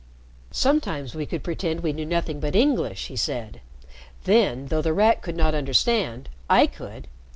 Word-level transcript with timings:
"Sometimes 0.49 1.13
we 1.13 1.27
could 1.27 1.43
pretend 1.43 1.81
we 1.81 1.93
knew 1.93 2.07
nothing 2.07 2.39
but 2.39 2.55
English," 2.55 3.05
he 3.05 3.15
said. 3.15 3.61
"Then, 4.23 4.65
though 4.69 4.81
The 4.81 4.93
Rat 4.93 5.21
could 5.21 5.37
not 5.37 5.53
understand, 5.53 6.27
I 6.49 6.65
could. 6.65 7.07